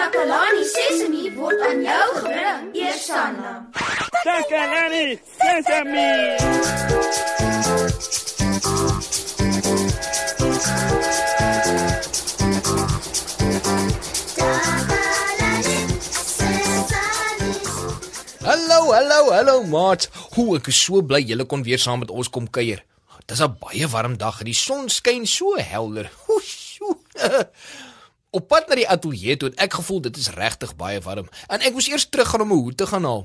Takalani 0.00 0.64
Sesemi 0.64 1.22
word 1.36 1.60
aan 1.60 1.82
jou 1.84 2.08
gebring, 2.16 2.68
Eersanna. 2.72 3.50
Takalani 4.24 5.20
Sesemi. 5.36 6.12
Hallo, 18.40 18.80
hallo, 18.96 19.20
hallo 19.36 19.62
maat. 19.68 20.08
Hoe 20.32 20.56
ek 20.56 20.72
is 20.72 20.80
so 20.80 21.04
bly 21.04 21.20
julle 21.28 21.44
kon 21.44 21.60
weer 21.68 21.76
saam 21.76 22.00
met 22.06 22.08
ons 22.08 22.32
kom 22.32 22.48
kuier. 22.48 22.80
Dis 23.28 23.44
'n 23.44 23.52
baie 23.60 23.84
warm 23.92 24.16
dag 24.16 24.40
en 24.40 24.48
die 24.48 24.56
son 24.56 24.88
skyn 24.88 25.28
so 25.28 25.60
helder. 25.60 26.08
Hoesjoe. 26.24 26.96
Op 28.30 28.46
pad 28.46 28.68
na 28.68 28.76
die 28.78 28.88
ateljee 28.88 29.34
toe 29.36 29.48
het 29.48 29.58
ek 29.58 29.72
gevoel 29.80 30.00
dit 30.06 30.16
is 30.16 30.28
regtig 30.30 30.76
baie 30.78 31.00
warm 31.02 31.26
en 31.50 31.64
ek 31.66 31.74
moes 31.74 31.88
eers 31.90 32.06
teruggaan 32.06 32.44
om 32.44 32.52
'n 32.52 32.62
hoed 32.62 32.76
te 32.76 32.86
gaan 32.86 33.04
haal. 33.04 33.24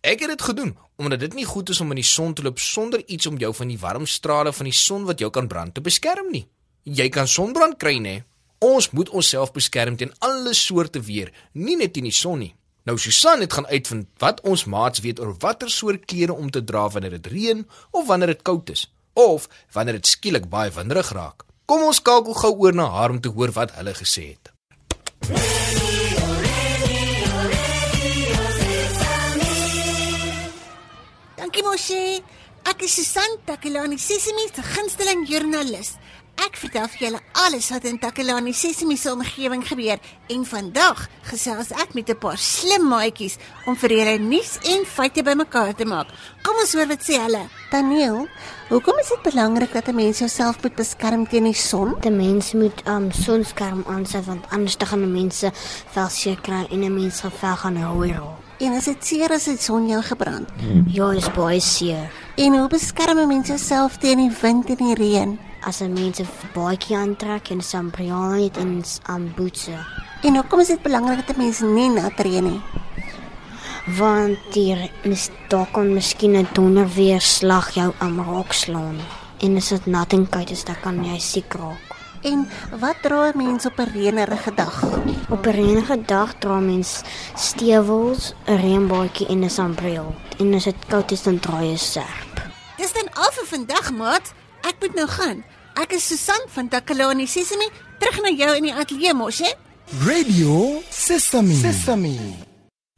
Ek 0.00 0.20
het 0.20 0.28
dit 0.28 0.42
gedoen 0.42 0.76
omdat 0.96 1.20
dit 1.20 1.34
nie 1.34 1.44
goed 1.44 1.68
is 1.68 1.80
om 1.80 1.90
in 1.90 1.98
die 1.98 2.04
son 2.04 2.34
te 2.34 2.42
loop 2.42 2.58
sonder 2.58 3.02
iets 3.06 3.26
om 3.26 3.36
jou 3.36 3.54
van 3.54 3.68
die 3.68 3.78
warm 3.78 4.06
strale 4.06 4.52
van 4.52 4.64
die 4.64 4.78
son 4.86 5.04
wat 5.04 5.18
jou 5.18 5.30
kan 5.30 5.48
brand 5.48 5.74
te 5.74 5.80
beskerm 5.80 6.30
nie. 6.30 6.46
Jy 6.82 7.08
kan 7.08 7.28
sonbrand 7.28 7.76
kry 7.76 7.98
nê. 7.98 8.22
Ons 8.58 8.90
moet 8.90 9.08
onsself 9.08 9.52
beskerm 9.52 9.96
teen 9.96 10.12
alle 10.18 10.54
soorte 10.54 11.00
weer, 11.00 11.32
nie 11.52 11.76
net 11.76 11.92
teen 11.92 12.04
die 12.04 12.12
son 12.12 12.38
nie. 12.38 12.54
Nou 12.84 12.98
Susan 12.98 13.40
het 13.40 13.52
gaan 13.52 13.66
uitvind 13.66 14.06
wat 14.18 14.40
ons 14.40 14.64
maats 14.64 15.00
weet 15.00 15.20
oor 15.20 15.34
watter 15.38 15.70
soort 15.70 16.04
klere 16.04 16.32
om 16.32 16.50
te 16.50 16.64
dra 16.64 16.88
wanneer 16.88 17.10
dit 17.10 17.26
reën 17.26 17.66
of 17.90 18.06
wanneer 18.06 18.26
dit 18.26 18.42
koud 18.42 18.70
is 18.70 18.92
of 19.12 19.48
wanneer 19.72 19.98
dit 19.98 20.06
skielik 20.06 20.48
baie 20.48 20.70
winderig 20.70 21.10
raak. 21.12 21.47
Kom 21.68 21.82
ons 21.84 21.98
skakel 22.00 22.32
gou 22.32 22.54
oor 22.64 22.72
na 22.72 22.86
haar 22.88 23.12
om 23.12 23.18
te 23.20 23.28
hoor 23.28 23.50
wat 23.52 23.74
hulle 23.76 23.92
gesê 23.92 24.22
het. 24.32 24.48
Dankie 31.36 31.64
Moshi. 31.66 32.22
Ek 32.68 32.86
is 32.86 32.94
Susan 32.96 33.36
Takelani, 33.44 33.98
Sesimi 34.00 34.46
se 34.48 34.64
gunsteling 34.64 35.26
joernalis. 35.28 35.92
Ek 36.38 36.54
vertel 36.54 36.86
vir 36.92 37.00
julle 37.02 37.20
alles 37.42 37.66
wat 37.72 37.86
in 37.88 37.96
Takelani 37.98 38.52
Sesimi 38.54 38.94
se 38.96 39.10
omgewing 39.10 39.64
gebeur 39.66 39.98
en 40.30 40.44
vandag 40.46 41.00
gesels 41.26 41.72
ek 41.74 41.96
met 41.98 42.10
'n 42.10 42.18
paar 42.18 42.38
slim 42.38 42.86
maatjies 42.88 43.38
om 43.66 43.74
vir 43.74 43.90
julle 43.90 44.18
nuus 44.18 44.58
en 44.62 44.84
feite 44.86 45.22
bymekaar 45.22 45.74
te 45.74 45.84
maak. 45.84 46.06
Kom 46.42 46.54
ons 46.60 46.74
hoor 46.74 46.86
wat 46.86 47.02
sê 47.02 47.18
hulle. 47.18 47.48
Daniel, 47.70 48.28
hoekom 48.68 48.98
is 48.98 49.08
dit 49.08 49.22
belangrik 49.22 49.72
dat 49.72 49.88
'n 49.88 49.94
mens 49.94 50.18
jouself 50.18 50.62
moet 50.62 50.76
beskerm 50.76 51.26
teen 51.26 51.44
die 51.44 51.54
son? 51.54 51.96
Die 52.00 52.10
mens 52.10 52.52
moet 52.52 52.86
um 52.86 53.10
sonskerm 53.10 53.84
aansit 53.88 54.24
want 54.26 54.46
anders 54.50 54.76
te 54.76 54.86
gaan 54.86 55.00
die 55.00 55.20
mense 55.20 55.50
vel 55.92 56.08
seer 56.08 56.40
kry 56.40 56.66
en 56.70 56.84
'n 56.84 56.94
mens 56.94 57.16
se 57.18 57.30
vel 57.30 57.56
gaan 57.56 57.82
rooi 57.82 58.12
raak. 58.12 58.38
En 58.60 58.72
as 58.72 58.84
dit 58.84 59.06
seer 59.06 59.30
as 59.30 59.44
die 59.44 59.56
son 59.56 59.88
jou 59.88 60.02
gebrand. 60.02 60.48
Ja, 60.86 61.12
dis 61.12 61.30
baie 61.30 61.60
seer. 61.60 62.10
En 62.38 62.54
hoe 62.58 62.68
beskerm 62.68 63.18
'n 63.18 63.26
mens 63.26 63.48
jouself 63.48 63.96
teen 63.96 64.16
die 64.16 64.36
wind 64.40 64.68
en 64.68 64.76
die 64.76 64.94
reën? 64.94 65.38
As 65.60 65.80
'n 65.80 65.92
mens 65.92 66.20
'n 66.20 66.28
baadjie 66.54 66.96
aantrek 66.96 67.50
en 67.50 67.60
sambriaan 67.60 68.42
het 68.42 68.56
en 68.56 68.82
um 69.10 69.32
bootse, 69.36 69.76
En 70.22 70.34
hoekom 70.34 70.60
is 70.60 70.66
dit 70.66 70.82
belangrik 70.82 71.26
dat 71.26 71.36
'n 71.36 71.40
mens 71.40 71.60
nie 71.60 71.88
nat 71.88 72.12
reën 72.16 72.44
nie? 72.44 72.60
want 73.96 74.36
die 74.52 74.90
mis 75.04 75.30
daar 75.48 75.68
kan 75.72 75.92
miskien 75.92 76.36
'n 76.36 76.48
donderweer 76.52 77.20
slag 77.20 77.70
jou 77.70 77.92
am 77.98 78.20
raak 78.20 78.52
slaan. 78.52 78.96
En 79.38 79.56
as 79.56 79.68
dit 79.68 79.86
nat 79.86 80.12
en 80.12 80.28
koud 80.28 80.50
is, 80.50 80.64
dan 80.64 80.76
kan 80.82 81.04
jy 81.04 81.18
siek 81.18 81.52
raak. 81.52 81.88
En 82.22 82.48
wat 82.80 82.96
dra 83.02 83.30
'n 83.32 83.36
mens 83.36 83.66
op 83.66 83.78
'n 83.78 83.90
reënerige 83.94 84.54
dag? 84.54 84.84
Op 85.28 85.46
'n 85.46 85.50
reënige 85.50 86.02
dag 86.06 86.34
dra 86.38 86.58
mens 86.60 87.02
stewels, 87.34 88.34
'n 88.46 88.56
reënbaadjie 88.56 89.26
en 89.26 89.44
'n 89.44 89.50
sambreel. 89.50 90.14
En 90.38 90.54
as 90.54 90.64
dit 90.64 90.86
koud 90.88 91.10
is, 91.10 91.22
dan 91.22 91.38
dra 91.38 91.62
jy 91.62 91.72
'n 91.72 91.78
serp. 91.78 92.27
Dis 92.78 92.92
dan 92.94 93.08
al 93.18 93.32
vir 93.34 93.46
vandag, 93.50 93.86
maat. 93.90 94.28
Ek 94.62 94.76
moet 94.78 94.94
nou 94.94 95.06
gaan. 95.10 95.40
Ek 95.82 95.96
is 95.96 96.04
Susan 96.06 96.44
van 96.54 96.68
Takalani 96.70 97.24
Sesimi, 97.26 97.66
terug 97.98 98.20
na 98.22 98.30
jou 98.30 98.52
in 98.54 98.68
die 98.68 98.74
ateljee 98.74 99.14
mos, 99.18 99.40
hè? 99.42 99.50
Radio 100.06 100.78
Sesame. 100.94 101.56
Sesame. 101.58 102.12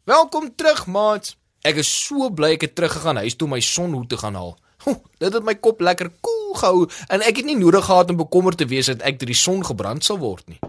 Welkom 0.04 0.50
terug, 0.52 0.82
maat. 0.84 1.30
Ek 1.64 1.80
is 1.80 1.88
so 1.88 2.28
bly 2.28 2.58
ek 2.58 2.66
het 2.66 2.74
teruggegaan 2.76 3.22
huis 3.24 3.38
toe 3.40 3.48
om 3.48 3.54
my 3.56 3.60
sonhoed 3.64 4.10
te 4.12 4.18
gaan 4.20 4.36
haal. 4.36 4.52
Ho, 4.84 4.98
dit 5.16 5.32
het 5.32 5.48
my 5.48 5.54
kop 5.56 5.80
lekker 5.80 6.10
koel 6.24 6.52
gehou 6.60 6.84
en 7.08 7.24
ek 7.24 7.40
het 7.40 7.48
nie 7.48 7.56
nodig 7.56 7.84
gehad 7.88 8.12
om 8.12 8.20
bekommerd 8.20 8.60
te 8.60 8.68
wees 8.68 8.92
dat 8.92 9.00
ek 9.04 9.16
deur 9.20 9.32
die 9.32 9.38
son 9.46 9.64
gebrand 9.64 10.04
sal 10.04 10.20
word 10.20 10.44
nie. 10.48 10.60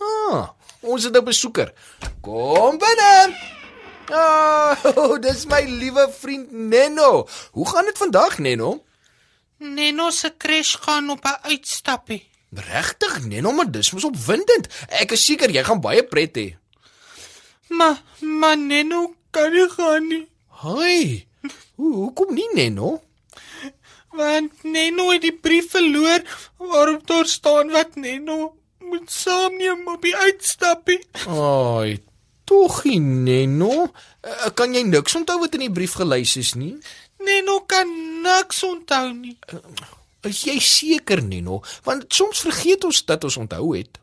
Ah, 0.00 0.56
ons 0.80 1.04
het 1.04 1.12
'n 1.16 1.24
besoeker. 1.24 1.76
Kom 2.24 2.80
binne. 2.80 3.55
Ah, 4.10 4.76
oh, 4.96 5.18
dis 5.24 5.46
my 5.50 5.62
liewe 5.66 6.06
vriend 6.18 6.52
Nenno. 6.52 7.26
Hoe 7.52 7.68
gaan 7.68 7.84
dit 7.84 7.98
vandag, 7.98 8.38
Nenno? 8.38 8.84
Neno 9.58 10.10
se 10.10 10.34
crash 10.36 10.76
gaan 10.80 11.10
op 11.10 11.24
'n 11.24 11.38
uitstappie. 11.50 12.28
Regtig, 12.52 13.24
Nenno, 13.26 13.52
maar 13.52 13.70
dis 13.70 13.90
mos 13.90 14.04
opwindend. 14.04 14.68
Ek 14.88 15.12
is 15.12 15.24
seker 15.24 15.50
jy 15.50 15.64
gaan 15.64 15.80
baie 15.80 16.04
pret 16.04 16.36
hê. 16.36 16.56
Maar 17.68 18.02
maar 18.20 18.56
Neno 18.58 19.14
kan 19.30 19.52
nie 19.52 19.68
gaan 19.70 20.06
nie, 20.08 20.28
Hoi. 20.48 21.26
Hoe 21.74 21.94
hoekom 21.94 22.34
nie, 22.34 22.48
Nenno? 22.54 23.00
want 24.16 24.62
Neno 24.64 25.10
het 25.12 25.20
die 25.22 25.32
brief 25.32 25.70
verloor 25.70 26.22
waarop 26.56 27.06
daar 27.06 27.26
staan 27.26 27.68
wat 27.70 27.94
Neno 28.00 28.56
moet 28.80 29.10
saamneem 29.10 29.88
op 29.88 30.02
die 30.02 30.16
uitstappie. 30.16 31.00
Ai, 31.28 31.98
tog 32.46 32.84
nie, 32.86 33.00
Nenno. 33.00 33.88
Uh, 34.22 34.48
kan 34.54 34.74
jy 34.74 34.84
niks 34.86 35.16
onthou 35.18 35.40
wat 35.42 35.56
in 35.58 35.66
die 35.66 35.74
brief 35.74 35.96
gelys 35.98 36.36
is 36.40 36.54
nie? 36.58 36.74
Neno 37.26 37.60
kan 37.68 37.90
niks 38.22 38.62
onthou 38.66 39.10
nie. 39.12 39.36
Is 40.26 40.44
jy 40.46 40.58
seker, 40.62 41.22
Nenno? 41.22 41.60
Want 41.86 42.06
soms 42.14 42.44
vergeet 42.46 42.86
ons 42.86 43.02
dat 43.08 43.26
ons 43.26 43.38
onthou 43.44 43.72
het. 43.76 43.98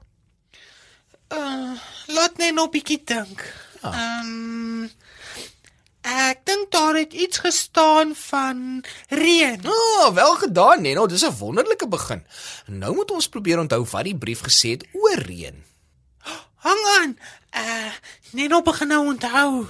Uh, 1.34 1.74
laat 2.14 2.38
Neno 2.42 2.68
bietjie 2.74 3.02
dink. 3.06 3.48
Ehm 3.84 4.92
Ek 6.04 6.42
dink 6.44 6.68
daar 6.76 6.98
het 7.00 7.14
iets 7.16 7.40
gestaan 7.40 8.12
van 8.16 8.84
reën. 9.08 9.62
Ah, 9.64 9.72
oh, 9.72 10.14
wel 10.14 10.36
gedaan, 10.36 10.82
Nenno. 10.82 11.06
Dis 11.08 11.24
'n 11.24 11.38
wonderlike 11.40 11.88
begin. 11.88 12.26
Nou 12.68 12.96
moet 12.96 13.12
ons 13.12 13.30
probeer 13.30 13.60
onthou 13.60 13.86
wat 13.92 14.04
die 14.04 14.18
brief 14.18 14.42
gesê 14.44 14.70
het 14.76 14.84
oor 14.92 15.16
reën. 15.16 15.64
Hang 16.64 16.84
aan. 17.00 17.18
Uh 17.52 17.92
Neno 18.32 18.62
begin 18.62 18.88
nou 18.88 19.06
onthou. 19.12 19.66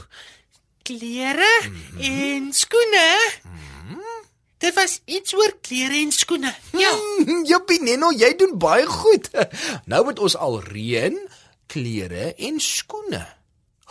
Klere 0.83 1.53
mm 1.65 1.75
-hmm. 1.75 1.99
en 1.99 2.53
skoene. 2.53 3.09
Mm 3.43 3.97
-hmm. 3.97 4.21
Dit 4.57 4.73
was 4.73 5.01
iets 5.05 5.33
oor 5.35 5.57
klere 5.61 5.93
en 5.93 6.11
skoene. 6.11 6.55
Ja. 6.71 6.91
Hmm, 7.23 7.45
Jippie, 7.45 7.81
Nenno, 7.81 8.11
jy 8.11 8.35
doen 8.35 8.57
baie 8.57 8.85
goed. 8.85 9.29
Nou 9.89 10.03
moet 10.03 10.19
ons 10.19 10.35
al 10.35 10.61
reën, 10.63 11.17
klere 11.67 12.33
en 12.35 12.59
skoene. 12.59 13.27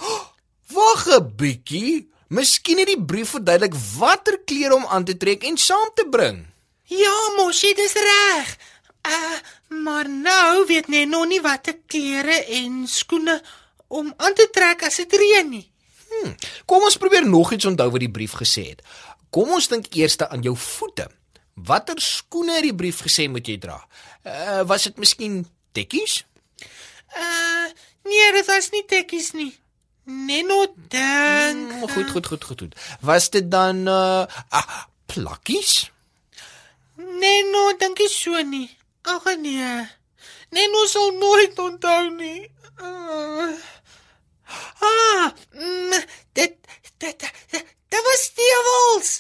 Oh, 0.01 0.25
Wag 0.75 1.07
'n 1.07 1.37
bietjie. 1.37 2.11
Miskien 2.29 2.79
het 2.79 2.89
die 2.89 3.05
brief 3.05 3.29
verduidelik 3.29 3.75
watter 3.99 4.41
klere 4.45 4.75
om 4.75 4.87
aan 4.87 5.05
te 5.05 5.17
trek 5.17 5.45
en 5.45 5.59
saam 5.59 5.91
te 5.95 6.07
bring. 6.11 6.47
Ja, 6.83 7.17
mosie, 7.37 7.75
dis 7.75 7.93
reg. 7.93 8.57
Uh 9.03 9.39
maar 9.83 10.09
nou 10.09 10.67
weet 10.67 10.89
Neno 10.89 11.25
nie 11.25 11.41
watter 11.41 11.79
klere 11.87 12.45
en 12.45 12.87
skoene 12.87 13.43
om 13.89 14.13
aan 14.17 14.35
te 14.35 14.47
trek 14.53 14.85
as 14.87 15.01
dit 15.01 15.15
reën 15.19 15.49
nie. 15.49 15.65
Hmm. 16.09 16.35
Kom 16.69 16.85
ons 16.87 16.97
probeer 17.01 17.27
nog 17.27 17.53
iets 17.53 17.67
onthou 17.67 17.89
wat 17.91 18.05
die 18.05 18.11
brief 18.11 18.37
gesê 18.39 18.69
het. 18.69 18.85
Kom 19.33 19.51
ons 19.57 19.69
dink 19.73 19.89
eers 19.97 20.19
aan 20.23 20.45
jou 20.45 20.55
voete. 20.57 21.09
Watter 21.55 22.01
skoene 22.01 22.59
het 22.59 22.69
die 22.69 22.77
brief 22.77 23.01
gesê 23.05 23.29
moet 23.33 23.49
jy 23.49 23.59
dra? 23.61 23.81
Uh 24.23 24.63
was 24.69 24.87
dit 24.89 25.01
miskien 25.03 25.43
tekkies? 25.73 26.23
Uh 27.17 27.69
nee, 28.09 28.29
dit 28.39 28.47
was 28.47 28.71
nie 28.77 28.85
tekkies 28.89 29.33
nie. 29.33 29.53
Neno 30.05 30.67
dink. 30.75 31.73
Hmm, 31.73 31.89
goed, 31.89 32.11
goed, 32.11 32.27
goed, 32.27 32.45
goed, 32.45 32.61
goed. 32.61 32.79
Was 33.01 33.31
dit 33.31 33.51
dan 33.51 33.87
uh 33.89 34.27
ah, 34.49 34.85
plakkies? 35.07 35.91
Neno 36.97 37.73
dink 37.79 37.99
nie 37.99 38.13
so 38.13 38.43
nie. 38.43 38.69
Ag 39.03 39.25
nee. 39.39 39.87
Neno 40.53 40.87
sal 40.87 41.11
nooit 41.19 41.59
onthou 41.59 42.11
nie. 42.15 42.47
Uh, 42.83 43.51
ah, 44.83 45.33
mm, 45.55 45.97
dit 46.37 46.55
dit 46.99 47.19
dit, 47.19 48.03
was 48.07 48.23
stewels. 48.31 49.11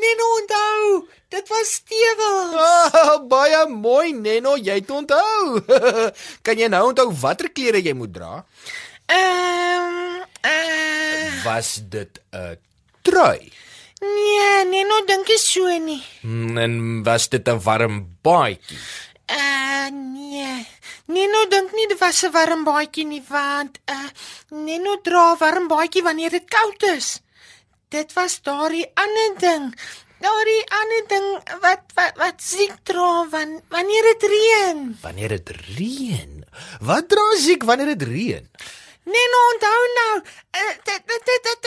Neno 0.00 0.26
onthou. 0.40 1.08
Dit 1.30 1.48
was 1.48 1.72
stewels. 1.78 2.54
Ah, 2.92 3.16
baie 3.28 3.66
mooi, 3.68 4.12
Nenno, 4.12 4.56
jy 4.58 4.80
het 4.80 4.90
onthou. 4.90 5.60
kan 6.46 6.58
jy 6.58 6.68
nou 6.72 6.88
onthou 6.90 7.08
watter 7.22 7.52
klere 7.54 7.80
jy 7.84 7.94
moet 7.94 8.12
dra? 8.12 8.44
Ehm 9.06 10.24
uh, 10.44 11.44
Was 11.44 11.78
dit 11.88 12.20
'n 12.32 12.56
trui? 13.02 13.52
nee, 14.00 14.64
Neno 14.64 15.04
dink 15.06 15.28
nie 15.28 15.38
so 15.38 15.68
nie. 15.78 16.02
Hmm, 16.22 16.56
En 16.58 17.02
was 17.04 17.28
dit 17.28 17.46
'n 17.48 17.60
warm 17.62 18.16
baadjie? 18.22 18.58
Uh 19.30 19.88
nee. 19.94 20.66
Neno 21.06 21.46
dink 21.50 21.72
nie 21.72 21.86
dit 21.86 21.98
was 21.98 22.22
'n 22.26 22.32
warm 22.34 22.64
baadjie 22.64 23.06
nie 23.06 23.22
want 23.28 23.78
uh 23.86 24.10
Neno 24.50 24.96
dra 25.06 25.32
'n 25.32 25.38
warm 25.38 25.68
baadjie 25.68 26.02
wanneer 26.02 26.30
dit 26.30 26.48
koud 26.50 26.82
is. 26.82 27.20
Dit 27.88 28.12
was 28.12 28.42
daardie 28.42 28.90
ander 28.94 29.30
ding. 29.38 29.74
Daardie 30.20 30.64
ander 30.80 31.04
ding 31.08 31.28
wat 31.62 31.82
wat 31.94 32.14
wat 32.16 32.42
siek 32.42 32.74
dra 32.82 33.28
wan, 33.30 33.62
wanneer 33.68 34.02
dit 34.12 34.22
reën. 34.34 34.98
Wanneer 35.02 35.28
dit 35.28 35.50
reën. 35.78 36.44
Wat 36.80 37.08
dra 37.08 37.26
siek 37.36 37.62
wanneer 37.62 37.96
dit 37.96 38.08
reën? 38.08 38.46
Neno 39.04 39.38
onthou 39.52 39.82
nou. 39.98 40.14
Uh, 40.60 40.74
dit 40.84 41.02
dit 41.06 41.42
dit 41.48 41.59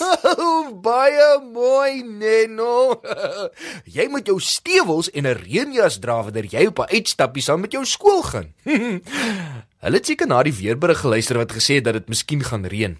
Oh, 0.00 0.72
baie 0.86 1.28
mooi, 1.52 2.02
Neno. 2.02 3.00
jy 3.96 4.06
moet 4.12 4.28
jou 4.28 4.38
stewels 4.42 5.10
en 5.12 5.26
'n 5.26 5.38
reënjas 5.40 5.98
dra 6.02 6.22
wanneer 6.22 6.48
jy 6.50 6.66
op 6.66 6.80
'n 6.84 6.92
uitstappie 6.96 7.42
saam 7.42 7.60
met 7.60 7.72
jou 7.72 7.84
skool 7.84 8.22
gaan. 8.22 8.54
Hulle 9.82 9.96
het 9.96 10.06
seker 10.06 10.26
na 10.26 10.42
die 10.42 10.52
weerberig 10.52 11.00
geluister 11.00 11.38
wat 11.38 11.52
gesê 11.52 11.78
het 11.78 11.84
dat 11.84 11.94
dit 11.94 12.08
miskien 12.08 12.42
gaan 12.42 12.64
reën. 12.64 12.98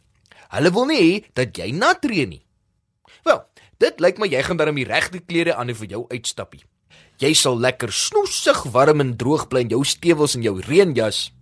Hulle 0.49 0.71
wil 0.71 0.87
nie 0.87 1.01
hê 1.01 1.25
dat 1.35 1.57
jy 1.57 1.73
nat 1.73 2.05
reën 2.05 2.29
nie. 2.29 2.45
Wel, 3.25 3.43
dit 3.79 4.01
lyk 4.01 4.19
my 4.19 4.27
jy 4.27 4.43
gaan 4.43 4.57
darm 4.57 4.77
die 4.77 4.87
regte 4.87 5.19
klere 5.19 5.55
aan 5.55 5.75
vir 5.75 5.89
jou 5.89 6.07
uitstappie. 6.09 6.65
Jy 7.19 7.33
sal 7.35 7.59
lekker 7.59 7.93
snoesig 7.93 8.63
warm 8.73 9.01
en 9.01 9.17
droog 9.17 9.49
bly 9.49 9.61
in 9.61 9.69
jou 9.73 9.85
stewels 9.85 10.37
en 10.37 10.43
jou 10.43 10.61
reënjas. 10.61 11.33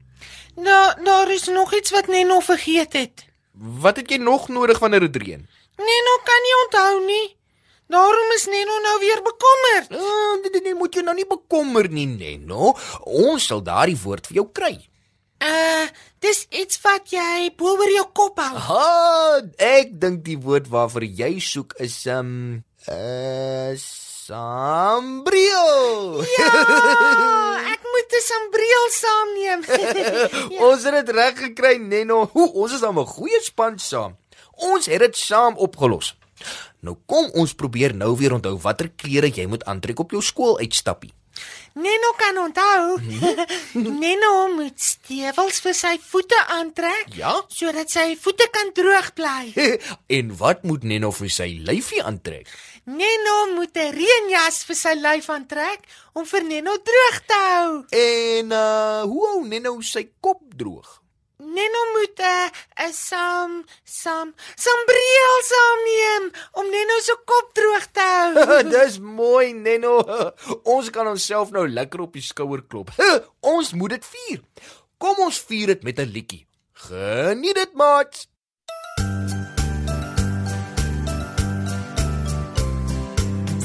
Nou, 0.57 1.05
daar 1.05 1.31
is 1.31 1.49
nog 1.49 1.75
iets 1.75 1.91
wat 1.91 2.07
Neno 2.07 2.41
vergeet 2.41 2.93
het. 2.93 3.34
Wat 3.55 3.97
het 3.97 4.11
jy 4.11 4.19
nog 4.19 4.49
nodig 4.49 4.79
wanneer 4.83 5.07
dit 5.07 5.17
reën? 5.23 5.43
Neno 5.79 6.15
kan 6.27 6.47
nie 6.47 6.55
onthou 6.65 6.95
nie. 7.07 7.27
Daarom 7.87 8.33
is 8.35 8.47
Neno 8.51 8.79
nou 8.83 8.97
weer 9.01 9.21
bekommerd. 9.23 9.93
Ah, 9.93 10.41
nee, 10.43 10.63
nee, 10.63 10.75
moet 10.75 10.95
jy 10.95 11.03
nou 11.05 11.15
nie 11.15 11.27
bekommer 11.29 11.89
nie, 11.93 12.07
Neno. 12.11 12.73
Ons 13.05 13.47
sal 13.51 13.63
daardie 13.63 13.99
woord 14.03 14.27
vir 14.31 14.41
jou 14.41 14.47
kry. 14.57 14.75
Uh, 15.45 15.85
dis 16.25 16.47
iets 16.57 16.79
wat 16.81 17.11
jy 17.13 17.51
bo 17.59 17.75
oor 17.77 17.91
jou 17.93 18.07
kop 18.17 18.41
hou. 18.41 18.61
Ha, 18.69 19.41
ek 19.61 19.93
dink 20.01 20.23
die 20.25 20.39
woord 20.41 20.71
waarvoor 20.73 21.05
jy 21.05 21.37
soek 21.45 21.77
is 21.85 21.99
um 22.09 22.65
uh 22.89 23.77
sambreel. 24.25 26.25
Ja, 26.39 26.53
ek 27.75 27.84
moet 28.05 28.21
'n 28.21 28.25
sambreel 28.33 28.87
saamneem. 28.91 29.61
ja. 30.59 30.67
Ons 30.67 30.83
het 30.85 31.07
dit 31.07 31.15
reg 31.15 31.39
gekry, 31.39 31.77
Neno. 31.77 32.29
Hoe, 32.33 32.53
ons 32.53 32.73
is 32.73 32.81
dan 32.81 32.99
'n 32.99 33.07
goeie 33.07 33.41
span 33.43 33.79
saam. 33.79 34.17
Ons 34.53 34.87
het 34.87 34.99
dit 34.99 35.17
saam 35.17 35.57
opgelos. 35.57 36.17
Nou 36.81 36.97
kom 37.07 37.31
ons 37.33 37.55
probeer 37.55 37.95
nou 37.95 38.17
weer 38.17 38.33
onthou 38.33 38.59
watter 38.59 38.91
klere 38.97 39.29
jy 39.29 39.47
moet 39.47 39.65
aantrek 39.65 39.99
op 39.99 40.11
jou 40.11 40.23
skool 40.23 40.59
uitstappie. 40.59 41.13
Neno 41.75 42.13
kan 42.19 42.39
onthou. 42.39 42.99
Neno 44.03 44.49
moet 44.55 44.79
stewels 44.79 45.59
vir 45.65 45.75
sy 45.75 45.99
voete 46.11 46.39
aantrek 46.55 47.15
Ja? 47.19 47.35
sodat 47.51 47.91
sy 47.91 48.15
voete 48.23 48.47
kan 48.55 48.71
droog 48.77 49.11
bly. 49.19 49.53
en 50.19 50.37
wat 50.39 50.63
moet 50.63 50.85
Neno 50.87 51.11
vir 51.11 51.31
sy 51.31 51.49
lyfie 51.67 52.03
aantrek? 52.03 52.47
Neno 52.87 53.55
moet 53.57 53.75
'n 53.77 53.91
reënjas 53.97 54.63
vir 54.69 54.77
sy 54.77 54.95
lyf 54.95 55.29
aantrek 55.33 55.87
om 56.15 56.25
vir 56.29 56.45
Neno 56.45 56.77
droog 56.79 57.19
te 57.27 57.39
hou. 57.51 57.71
En 57.91 58.53
uh 58.53 59.03
hoe 59.03 59.27
hou 59.33 59.41
Neno 59.49 59.81
sy 59.81 60.09
kop 60.21 60.43
droog? 60.55 61.01
Neno 61.55 61.81
moet 61.95 62.19
'n 62.19 62.51
'n 62.87 62.93
sam 62.93 63.51
sam 63.85 64.35
sambreel 64.65 65.37
saamneem 65.51 66.25
om 66.53 66.67
Neno 66.75 66.97
se 67.01 67.15
kop 67.25 67.47
droog 67.55 67.87
te 67.93 68.01
hou. 68.01 68.63
Dis 68.75 68.99
mooi, 68.99 69.53
Neno. 69.53 69.95
Ons 70.75 70.91
kan 70.91 71.07
onsself 71.07 71.51
nou 71.51 71.69
lekker 71.69 72.01
op 72.01 72.13
die 72.13 72.23
skouer 72.23 72.63
klop. 72.69 72.91
Ons 73.55 73.73
moet 73.73 73.91
dit 73.91 74.05
vier. 74.15 74.41
Kom 74.99 75.19
ons 75.19 75.39
vier 75.49 75.67
dit 75.67 75.83
met 75.83 75.99
'n 75.99 76.11
liedjie. 76.17 76.47
Geniet 76.73 77.55
dit, 77.55 77.73
maat. 77.75 78.27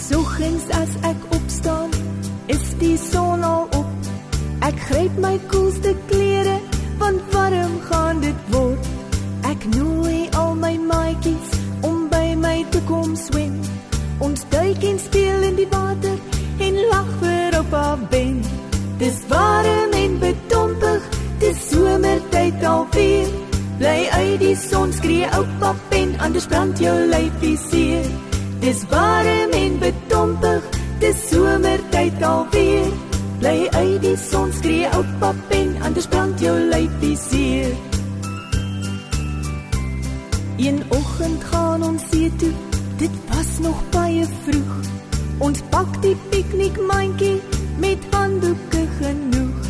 Soggens 0.09 0.65
as 0.81 0.93
ek 1.11 1.21
opstaan, 1.37 1.89
is 2.47 2.65
die 2.79 2.97
son 2.97 3.43
al 3.43 3.67
op. 3.81 3.91
Ek 4.61 4.77
gryp 4.89 5.17
my 5.17 5.35
koelste 5.51 5.95
klere, 6.07 6.28
want 6.99 7.21
warm 7.33 7.75
gaan 7.89 8.19
dit 8.19 8.39
word. 8.53 8.87
Ek 9.49 9.65
nooi 9.75 10.27
al 10.37 10.55
my 10.55 10.75
maatjies 10.77 11.51
om 11.81 12.07
by 12.11 12.35
my 12.37 12.65
te 12.71 12.81
kom 12.87 13.15
swem. 13.15 13.55
Ons 14.19 14.43
duik 14.51 14.83
en 14.83 14.99
speel 14.99 15.45
in 15.49 15.59
die 15.59 15.67
water 15.71 16.17
en 16.59 16.79
lag 16.91 17.11
vir 17.21 17.59
op 17.59 17.71
haar 17.71 18.01
ben. 18.11 18.41
Dis 18.99 19.19
warm 19.31 19.95
en 19.95 20.17
betompig, 20.19 21.05
dis 21.39 21.61
somertyd 21.69 22.63
alweer. 22.67 23.29
Bly 23.79 23.99
uit 24.11 24.39
die 24.43 24.55
son 24.59 24.91
skree 24.91 25.27
oupa 25.37 25.71
pen, 25.89 26.17
anders 26.19 26.49
brand 26.51 26.79
jou 26.83 26.97
lyfie 27.07 27.55
seer. 27.69 28.09
Dis 28.59 28.83
warm 28.91 29.55
en 29.55 29.79
betompig, 29.79 30.67
dis 30.99 31.21
somertyd 31.31 32.23
alweer. 32.27 32.91
Bly 33.39 33.59
uit 33.71 33.88
Een 40.59 40.83
oggend 40.87 41.43
gaan 41.43 41.83
ons 41.83 42.03
see 42.11 42.35
toe, 42.35 42.51
dit 42.97 43.11
was 43.27 43.59
nog 43.59 43.83
baie 43.89 44.25
vroeg. 44.43 44.73
Ons 45.37 45.61
pak 45.69 46.01
die 46.01 46.17
piknikmandjie 46.29 47.37
met 47.79 48.03
handdoeke 48.11 48.83
genoeg. 48.97 49.69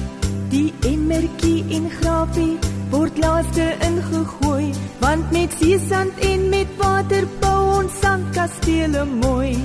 Die 0.49 0.73
emmertjie 0.89 1.61
en 1.77 1.89
grafie 1.99 2.57
word 2.89 3.21
laaste 3.21 3.67
ingegooi, 3.85 4.73
want 4.99 5.31
met 5.31 5.53
seesand 5.61 6.25
en 6.25 6.49
met 6.49 6.77
water 6.81 7.27
bou 7.39 7.59
ons 7.83 7.99
sandkastele 8.01 9.05
mooi. 9.05 9.57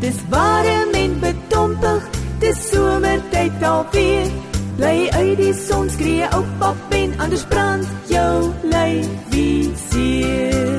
Dis 0.00 0.22
warm 0.32 0.96
en 0.96 1.18
betompig, 1.20 2.08
dis 2.40 2.68
somertyd 2.72 3.68
alweer. 3.68 4.32
Bly 4.80 5.10
uit 5.12 5.36
die 5.36 5.52
son 5.52 5.90
skree 5.92 6.24
oupa 6.32 6.70
pen, 6.88 7.10
anders 7.20 7.42
brand 7.44 7.84
jou 8.08 8.48
lyfie 8.64 9.68
seer. 9.76 10.78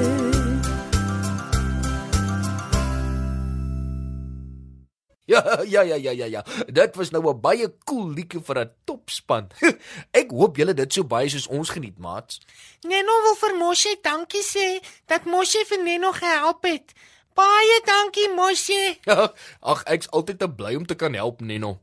Ja, 5.30 5.44
ja, 5.70 5.86
ja, 5.86 5.96
ja, 6.02 6.12
ja, 6.18 6.26
ja. 6.26 6.42
Dit 6.66 6.98
was 6.98 7.14
nou 7.14 7.22
'n 7.30 7.42
baie 7.42 7.70
cool 7.86 8.10
liedjie 8.18 8.42
vir 8.42 8.60
'n 8.66 8.72
topspan. 8.90 9.48
Ek 10.20 10.32
hoop 10.32 10.58
julle 10.58 10.74
dit 10.74 10.94
so 10.94 11.04
baie 11.04 11.30
soos 11.30 11.48
ons 11.48 11.70
geniet, 11.70 11.98
maats. 12.00 12.42
Neno 12.82 13.22
wil 13.22 13.38
vir 13.38 13.58
Moshi 13.58 13.96
dankie 14.02 14.44
sê 14.44 14.82
dat 15.06 15.26
Moshi 15.26 15.62
vir 15.70 15.84
Neno 15.84 16.12
gehelp 16.12 16.64
het. 16.66 16.94
Baie 17.36 17.82
dankie 17.86 18.30
Moshi. 18.34 18.98
Ag, 19.72 19.84
ek's 19.86 20.10
altyd 20.10 20.40
te 20.40 20.50
bly 20.50 20.76
om 20.76 20.86
te 20.86 20.96
kan 20.96 21.14
help, 21.14 21.42
Neno. 21.42 21.78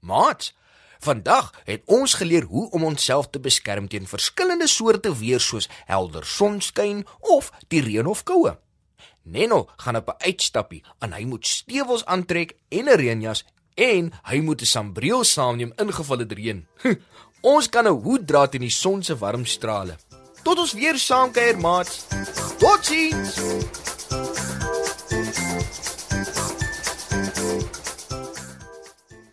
Maats, 0.00 0.52
vandag 1.02 1.50
het 1.64 1.82
ons 1.86 2.14
geleer 2.14 2.42
hoe 2.42 2.70
om 2.70 2.84
onsself 2.84 3.30
te 3.30 3.40
beskerm 3.40 3.88
teen 3.88 4.06
verskillende 4.06 4.68
soorte 4.70 5.10
weer 5.18 5.40
soos 5.40 5.68
helder 5.86 6.26
sonskyn 6.26 7.04
of 7.20 7.50
die 7.68 7.82
reën 7.82 8.06
of 8.06 8.22
koue. 8.22 8.56
Neno 9.22 9.68
gaan 9.76 9.96
op 9.96 10.08
'n 10.08 10.24
uitstappie 10.28 10.84
en 10.98 11.12
hy 11.12 11.24
moet 11.24 11.46
stewels 11.46 12.04
aantrek 12.04 12.56
en 12.68 12.88
'n 12.88 12.96
reënjas 12.96 13.44
en 13.74 14.12
hy 14.22 14.40
moet 14.40 14.62
'n 14.62 14.66
sambreel 14.66 15.24
saamneem 15.24 15.72
ingeval 15.76 16.16
dit 16.16 16.32
reën. 16.32 16.66
ons 17.54 17.68
kan 17.68 17.86
'n 17.86 18.02
hoed 18.02 18.26
dra 18.26 18.46
teen 18.46 18.60
die 18.60 18.70
son 18.70 19.02
se 19.02 19.16
warm 19.16 19.46
strale. 19.46 19.96
Tot 20.42 20.58
ons 20.58 20.72
weer 20.72 20.98
saam 20.98 21.30
kuier, 21.30 21.58
maats. 21.58 22.06
Totsiens. 22.58 23.38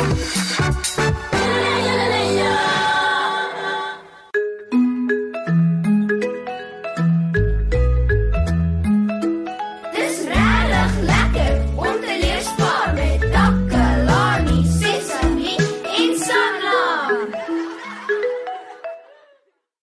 Thank 0.00 1.14
you. 1.14 1.19